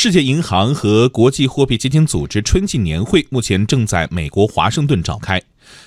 [0.00, 5.42] 世界银行和国际货币基金组织春季年会目前正在美国华盛顿召开。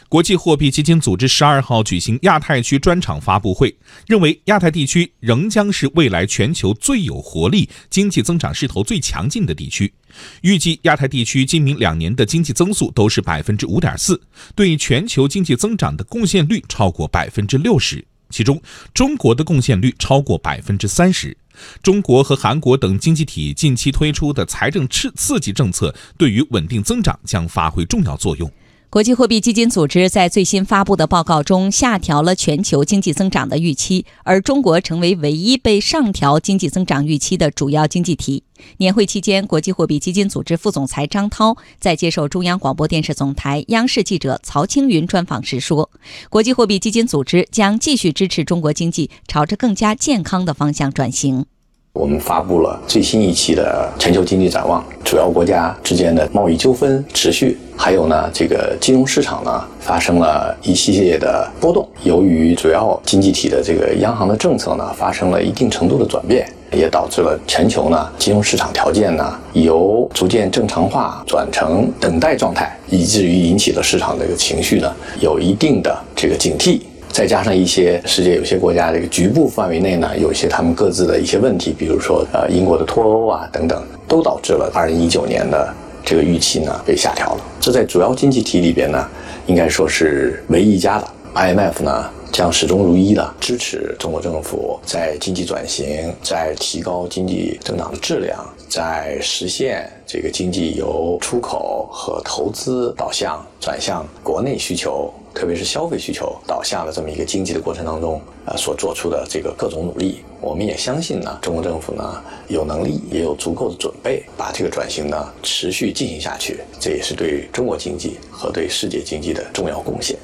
[0.10, 3.74] 国际货币基金组织十二号举行亚太区专场发布会，
[4.08, 9.94] 认为亚太地区仍将是未来全球最有活力、经济增长势头最强劲的地区。
[10.42, 14.22] 预计亚太地区今明两年的经济增速都是百分之五点四，
[14.54, 18.06] 对全球经济增长的贡献率超过百分之六十。
[18.32, 18.62] 其中，
[18.94, 21.36] 中国的贡献率超过百分之三十。
[21.84, 28.50] 中国和韩国等经济体近期推出的财政刺刺激政策，对于稳定增长将发挥重要作用。
[28.92, 38.44] 国际货币基金组织在最新发布的报告中下调了全球经济增长的预期，而中国成为唯一被上调经济增长预期的主要经济体。
[38.80, 45.90] 年会期间，国际货币基金组织副总裁张涛在接受中央广播电视总台央视记者曹青云专访时说
[46.30, 51.46] ：“国际货币基金组织将继续支持中国经济朝着更加健康的方向转型。”
[51.94, 61.86] 我们发布了最新一期的全球经济展望，主要国家之间的贸易纠纷持续，还有呢，这个金融市场呢发生了一系列的波动。
[62.04, 76.80] 由于主要经济体的这个央行的政策呢发生了一定程度的转变，也导致了全球呢金融市场条件呢由逐渐正常化转成等待状态，以至于引起了市场这个情绪呢有一定的这个警惕。
[77.12, 85.74] 再加上一些世界有些国家这个局部范围内呢，有一些他们各自的一些问题，比如说呃英国的脱欧啊等等，都导致了二零一九年的
[86.06, 87.42] 这个预期呢被下调了。
[87.60, 89.08] 这在主要经济体里边呢，
[89.46, 91.08] 应该说是唯一一家的。
[91.34, 105.14] IMF 呢将始终如一的支持中国政府在经济转型、在提高经济增长的质量、在实现这个经济由出口和投资导向转向国内需求。
[105.34, 120.18] 特别是消费需求导向的这么一个经济的过程当中，呃，所做出的这个各种努力，我们也相信呢，中国政府呢有能力，也有足够的准备，把这个转型呢持续进行下去，这也是对中国经济和对世界经济的重要贡献。